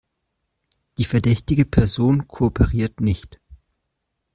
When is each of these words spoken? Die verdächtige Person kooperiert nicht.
Die 0.97 1.05
verdächtige 1.05 1.63
Person 1.63 2.27
kooperiert 2.27 3.01
nicht. 3.01 3.39